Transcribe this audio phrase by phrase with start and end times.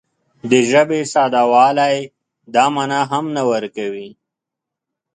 [0.49, 1.97] د ژبې ساده والی
[2.53, 4.09] دا مانا هم نه ورکوي